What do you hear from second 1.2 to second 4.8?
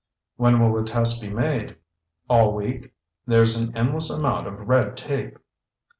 made?" "All week. There's an endless amount of